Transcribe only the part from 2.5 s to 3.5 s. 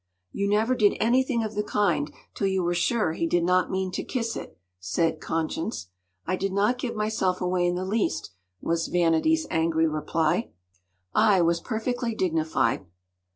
were sure he did